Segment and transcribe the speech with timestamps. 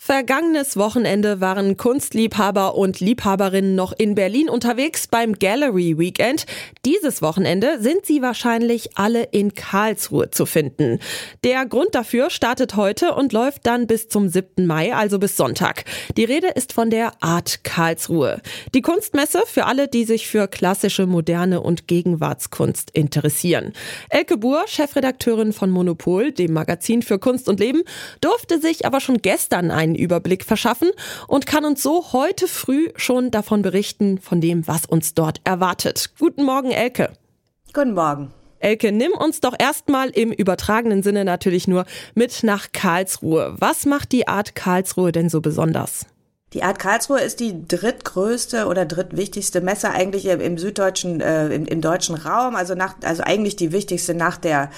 [0.00, 6.46] Vergangenes Wochenende waren Kunstliebhaber und Liebhaberinnen noch in Berlin unterwegs beim Gallery Weekend.
[6.86, 11.00] Dieses Wochenende sind sie wahrscheinlich alle in Karlsruhe zu finden.
[11.42, 14.66] Der Grund dafür startet heute und läuft dann bis zum 7.
[14.66, 15.84] Mai, also bis Sonntag.
[16.16, 18.40] Die Rede ist von der Art Karlsruhe.
[18.74, 23.72] Die Kunstmesse für alle, die sich für klassische, moderne und Gegenwartskunst interessieren.
[24.10, 27.82] Elke Buhr, Chefredakteurin von Monopol, dem Magazin für Kunst und Leben,
[28.20, 30.90] durfte sich aber schon gestern ein einen Überblick verschaffen
[31.26, 36.10] und kann uns so heute früh schon davon berichten, von dem, was uns dort erwartet.
[36.18, 37.12] Guten Morgen, Elke.
[37.72, 38.32] Guten Morgen.
[38.60, 43.54] Elke, nimm uns doch erstmal im übertragenen Sinne natürlich nur mit nach Karlsruhe.
[43.58, 46.06] Was macht die Art Karlsruhe denn so besonders?
[46.54, 51.82] Die Art Karlsruhe ist die drittgrößte oder drittwichtigste Messe eigentlich im süddeutschen, äh, im, im
[51.82, 54.70] deutschen Raum, also nach, also eigentlich die wichtigste nach der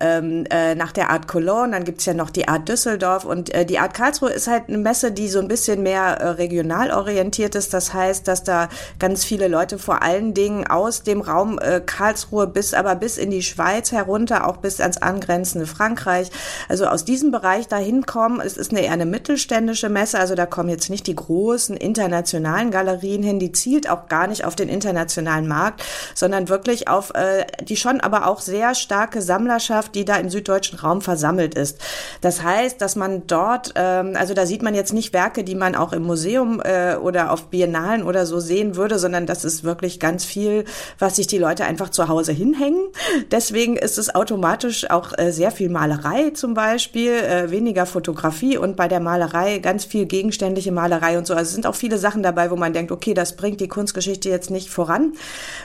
[0.00, 3.64] ähm, äh, nach der Art Cologne, dann gibt's ja noch die Art Düsseldorf und äh,
[3.64, 7.54] die Art Karlsruhe ist halt eine Messe, die so ein bisschen mehr äh, regional orientiert
[7.54, 7.74] ist.
[7.74, 12.46] Das heißt, dass da ganz viele Leute vor allen Dingen aus dem Raum äh, Karlsruhe
[12.46, 16.30] bis aber bis in die Schweiz herunter, auch bis ans angrenzende Frankreich,
[16.68, 18.40] also aus diesem Bereich dahin kommen.
[18.40, 22.70] Es ist eine eher eine mittelständische Messe, also da kommen jetzt nicht die großen internationalen
[22.70, 25.82] Galerien hin, die zielt auch gar nicht auf den internationalen Markt,
[26.14, 30.30] sondern wirklich auf äh, die schon aber auch sehr starke Sammlerschaft Landschaft, die da im
[30.30, 31.78] süddeutschen Raum versammelt ist.
[32.20, 35.74] Das heißt, dass man dort, ähm, also da sieht man jetzt nicht Werke, die man
[35.74, 40.00] auch im Museum äh, oder auf Biennalen oder so sehen würde, sondern das ist wirklich
[40.00, 40.64] ganz viel,
[40.98, 42.80] was sich die Leute einfach zu Hause hinhängen.
[43.30, 48.76] Deswegen ist es automatisch auch äh, sehr viel Malerei zum Beispiel, äh, weniger Fotografie und
[48.76, 51.34] bei der Malerei ganz viel gegenständliche Malerei und so.
[51.34, 54.28] Also es sind auch viele Sachen dabei, wo man denkt, okay, das bringt die Kunstgeschichte
[54.28, 55.12] jetzt nicht voran.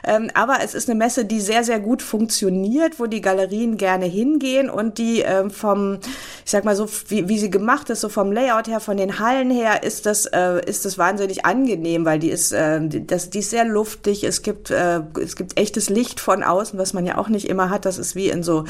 [0.04, 4.06] Ähm, aber es ist eine Messe, die sehr, sehr gut funktioniert, wo die Galerien gerne
[4.10, 6.00] hingehen und die ähm, vom,
[6.50, 9.20] ich sag mal so, wie, wie sie gemacht ist, so vom Layout her, von den
[9.20, 13.38] Hallen her, ist das, äh, ist das wahnsinnig angenehm, weil die ist, äh, das, die
[13.38, 14.24] ist sehr luftig.
[14.24, 17.70] Es gibt, äh, es gibt echtes Licht von außen, was man ja auch nicht immer
[17.70, 17.86] hat.
[17.86, 18.66] Das ist wie in so,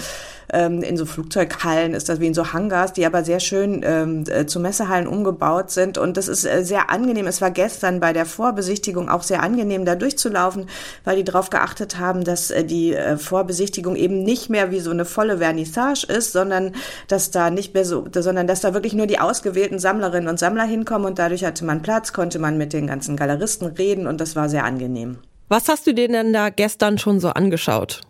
[0.52, 4.26] ähm, in so Flugzeughallen, ist das wie in so Hangars, die aber sehr schön ähm,
[4.28, 5.98] äh, zu Messehallen umgebaut sind.
[5.98, 7.28] Und das ist äh, sehr angenehm.
[7.28, 10.66] Es war gestern bei der Vorbesichtigung auch sehr angenehm, da durchzulaufen,
[11.06, 14.92] weil die darauf geachtet haben, dass äh, die äh, Vorbesichtigung eben nicht mehr wie so
[14.92, 16.74] eine volle Vernissage ist, sondern
[17.08, 20.66] dass da nicht mehr so, sondern dass da wirklich nur die ausgewählten Sammlerinnen und Sammler
[20.66, 24.36] hinkommen und dadurch hatte man Platz, konnte man mit den ganzen Galeristen reden und das
[24.36, 25.18] war sehr angenehm.
[25.48, 28.02] Was hast du dir denn da gestern schon so angeschaut?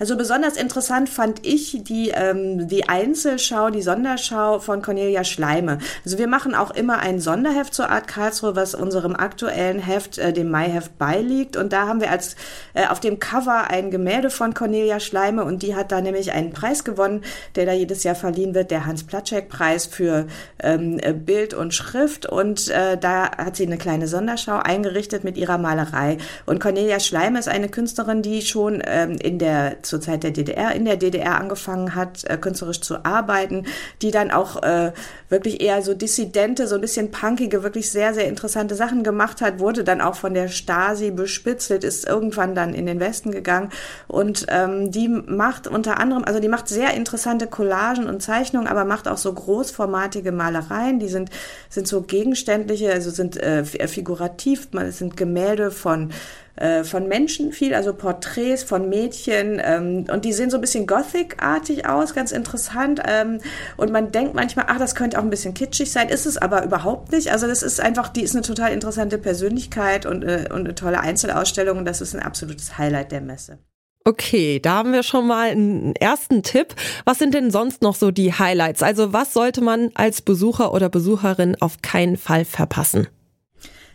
[0.00, 5.76] Also besonders interessant fand ich die, ähm, die Einzelschau, die Sonderschau von Cornelia Schleime.
[6.06, 10.32] Also wir machen auch immer ein Sonderheft zur Art Karlsruhe, was unserem aktuellen Heft, äh,
[10.32, 11.58] dem Maiheft, beiliegt.
[11.58, 12.34] Und da haben wir als
[12.72, 16.54] äh, auf dem Cover ein Gemälde von Cornelia Schleime und die hat da nämlich einen
[16.54, 17.22] Preis gewonnen,
[17.54, 20.26] der da jedes Jahr verliehen wird, der Hans-Platschek-Preis für
[20.62, 22.24] ähm, äh, Bild und Schrift.
[22.24, 26.16] Und äh, da hat sie eine kleine Sonderschau eingerichtet mit ihrer Malerei.
[26.46, 30.74] Und Cornelia Schleime ist eine Künstlerin, die schon ähm, in der zur Zeit der DDR
[30.74, 33.66] in der DDR angefangen hat, äh, künstlerisch zu arbeiten,
[34.00, 34.92] die dann auch äh,
[35.28, 39.58] wirklich eher so dissidente, so ein bisschen punkige, wirklich sehr, sehr interessante Sachen gemacht hat,
[39.58, 43.70] wurde dann auch von der Stasi bespitzelt, ist irgendwann dann in den Westen gegangen
[44.08, 48.84] und ähm, die macht unter anderem, also die macht sehr interessante Collagen und Zeichnungen, aber
[48.84, 51.30] macht auch so großformatige Malereien, die sind,
[51.68, 56.12] sind so gegenständliche, also sind äh, figurativ, es sind Gemälde von
[56.60, 60.86] äh, von Menschen viel, also Porträts von Mädchen ähm, und die sehen so ein bisschen
[60.86, 63.40] Gothic-artig aus, ganz interessant ähm,
[63.76, 66.62] und man denkt manchmal, ach, das könnte auch ein bisschen kitschig sein, ist es aber
[66.64, 67.32] überhaupt nicht.
[67.32, 71.00] Also das ist einfach, die ist eine total interessante Persönlichkeit und, äh, und eine tolle
[71.00, 73.58] Einzelausstellung und das ist ein absolutes Highlight der Messe.
[74.04, 76.74] Okay, da haben wir schon mal einen ersten Tipp.
[77.04, 78.82] Was sind denn sonst noch so die Highlights?
[78.82, 83.08] Also was sollte man als Besucher oder Besucherin auf keinen Fall verpassen?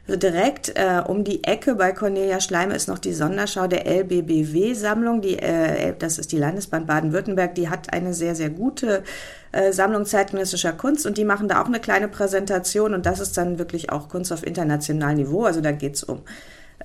[0.07, 5.21] Also direkt äh, um die Ecke bei Cornelia Schleime ist noch die Sonderschau der LBBW-Sammlung.
[5.21, 7.55] Die, äh, das ist die Landesbahn Baden-Württemberg.
[7.55, 9.03] Die hat eine sehr, sehr gute
[9.51, 13.35] äh, Sammlung zeitgenössischer Kunst und die machen da auch eine kleine Präsentation und das ist
[13.35, 15.43] dann wirklich auch Kunst auf internationalem Niveau.
[15.43, 16.21] Also da geht's um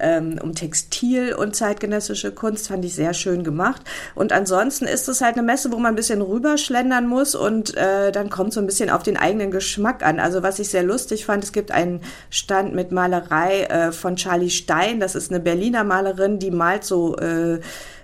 [0.01, 3.83] ähm, um Textil und zeitgenössische Kunst, fand ich sehr schön gemacht.
[4.15, 8.13] Und ansonsten ist es halt eine Messe, wo man ein bisschen rüberschlendern muss und äh,
[8.13, 10.21] dann kommt so ein bisschen auf den eigenen Geschmack an.
[10.21, 12.01] Also was ich sehr lustig fand, es gibt einen
[12.31, 17.17] Stand mit Malerei äh, von Charlie Stein, das ist eine Berliner Malerin, die malt so
[17.17, 17.61] äh,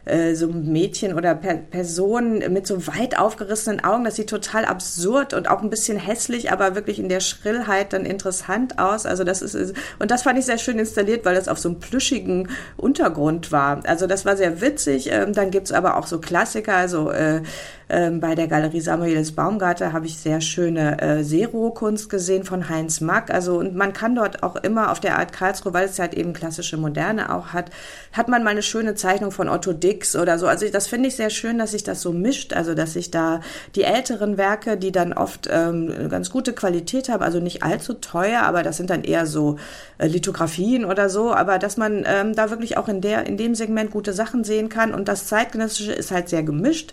[0.07, 4.05] äh, so Mädchen oder per Personen mit so weit aufgerissenen Augen.
[4.05, 8.07] Das sieht total absurd und auch ein bisschen hässlich, aber wirklich in der Schrillheit dann
[8.07, 9.05] interessant aus.
[9.05, 11.81] Also das ist, und das fand ich sehr schön installiert, weil das auf so einem
[11.81, 13.83] plüschigen Untergrund war.
[13.87, 15.11] Also das war sehr witzig.
[15.11, 17.43] Ähm, dann gibt's aber auch so Klassiker, also äh,
[17.89, 23.01] ähm, bei der Galerie Samuelis Baumgarten habe ich sehr schöne äh, Zero-Kunst gesehen von Heinz
[23.01, 23.31] Mack.
[23.31, 26.33] Also und man kann dort auch immer auf der Art Karlsruhe, weil es halt eben
[26.33, 27.71] klassische Moderne auch hat,
[28.13, 30.47] hat man mal eine schöne Zeichnung von Otto Dix oder so.
[30.47, 32.53] Also das finde ich sehr schön, dass sich das so mischt.
[32.53, 33.41] Also dass sich da
[33.75, 38.43] die älteren Werke, die dann oft ähm, ganz gute Qualität haben, also nicht allzu teuer,
[38.43, 39.57] aber das sind dann eher so
[39.99, 43.55] äh, Lithografien oder so, aber dass man ähm, da wirklich auch in der in dem
[43.55, 46.93] Segment gute Sachen sehen kann und das zeitgenössische ist halt sehr gemischt.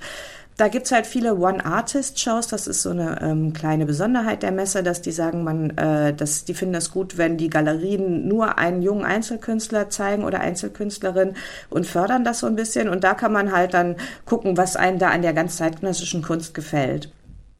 [0.57, 2.47] Da gibt's halt viele One-Artist-Shows.
[2.47, 6.45] Das ist so eine ähm, kleine Besonderheit der Messe, dass die sagen, man, äh, dass
[6.45, 11.35] die finden das gut, wenn die Galerien nur einen jungen Einzelkünstler zeigen oder Einzelkünstlerin
[11.69, 12.87] und fördern das so ein bisschen.
[12.89, 13.95] Und da kann man halt dann
[14.25, 17.11] gucken, was einem da an der ganz zeitgenössischen Kunst gefällt.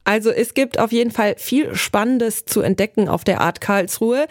[0.04, 4.26] Also es gibt auf jeden Fall viel Spannendes zu entdecken auf der Art Karlsruhe.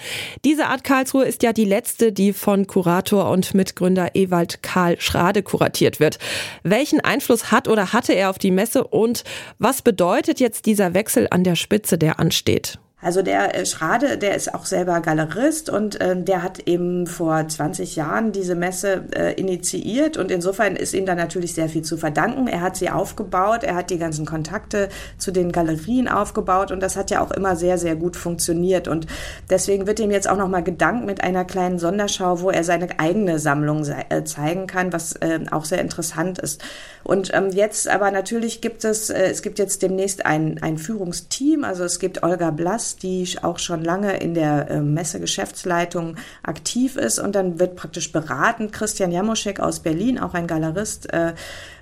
[0.46, 5.42] Diese Art Karlsruhe ist ja die letzte, die von Kurator und Mitgründer Ewald Karl Schrade
[5.42, 6.20] kuratiert wird.
[6.62, 9.24] Welchen Einfluss hat oder hatte er auf die Messe und
[9.58, 12.78] was bedeutet jetzt dieser Wechsel an der Spitze, der ansteht?
[13.04, 17.46] Also der äh, Schrade, der ist auch selber Galerist und äh, der hat eben vor
[17.48, 21.98] 20 Jahren diese Messe äh, initiiert und insofern ist ihm da natürlich sehr viel zu
[21.98, 22.48] verdanken.
[22.48, 26.96] Er hat sie aufgebaut, er hat die ganzen Kontakte zu den Galerien aufgebaut und das
[26.96, 29.06] hat ja auch immer sehr, sehr gut funktioniert und
[29.50, 33.38] deswegen wird ihm jetzt auch nochmal gedankt mit einer kleinen Sonderschau, wo er seine eigene
[33.38, 36.64] Sammlung äh, zeigen kann, was äh, auch sehr interessant ist.
[37.04, 41.66] Und ähm, jetzt aber natürlich gibt es, äh, es gibt jetzt demnächst ein, ein Führungsteam,
[41.66, 47.20] also es gibt Olga Blass, die auch schon lange in der äh, Messegeschäftsleitung aktiv ist.
[47.20, 51.34] Und dann wird praktisch beraten Christian Jamoschek aus Berlin, auch ein Galerist, äh,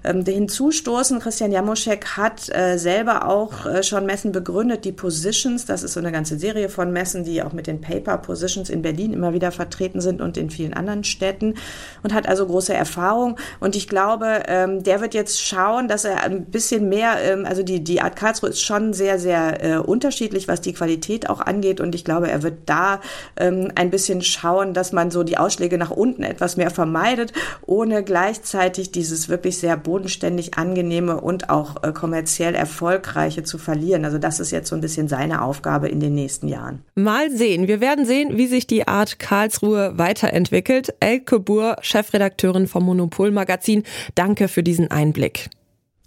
[0.03, 1.19] ähm, hinzustoßen.
[1.19, 5.65] Christian Jamoschek hat äh, selber auch äh, schon Messen begründet, die Positions.
[5.65, 8.81] Das ist so eine ganze Serie von Messen, die auch mit den Paper Positions in
[8.81, 11.55] Berlin immer wieder vertreten sind und in vielen anderen Städten
[12.03, 13.37] und hat also große Erfahrung.
[13.59, 17.63] Und ich glaube, ähm, der wird jetzt schauen, dass er ein bisschen mehr, ähm, also
[17.63, 21.81] die, die Art Karlsruhe ist schon sehr, sehr äh, unterschiedlich, was die Qualität auch angeht.
[21.81, 23.01] Und ich glaube, er wird da
[23.37, 27.33] ähm, ein bisschen schauen, dass man so die Ausschläge nach unten etwas mehr vermeidet,
[27.65, 34.05] ohne gleichzeitig dieses wirklich sehr bodenständig angenehme und auch äh, kommerziell erfolgreiche zu verlieren.
[34.05, 36.83] Also das ist jetzt so ein bisschen seine Aufgabe in den nächsten Jahren.
[36.95, 37.67] Mal sehen.
[37.67, 40.93] Wir werden sehen, wie sich die Art Karlsruhe weiterentwickelt.
[40.99, 43.83] Elke Buhr, Chefredakteurin vom Monopol Magazin,
[44.15, 45.49] danke für diesen Einblick.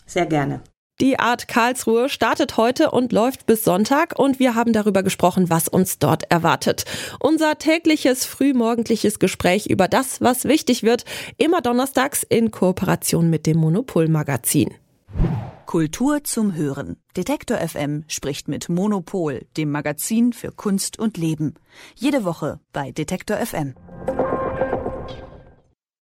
[0.07, 0.61] Sehr gerne.
[1.01, 5.67] Die Art Karlsruhe startet heute und läuft bis Sonntag und wir haben darüber gesprochen, was
[5.67, 6.85] uns dort erwartet.
[7.19, 11.05] Unser tägliches frühmorgendliches Gespräch über das, was wichtig wird,
[11.37, 14.73] immer donnerstags in Kooperation mit dem Monopol Magazin.
[15.67, 16.97] Kultur zum Hören.
[17.17, 21.55] Detektor FM spricht mit Monopol, dem Magazin für Kunst und Leben.
[21.97, 23.75] Jede Woche bei Detektor FM.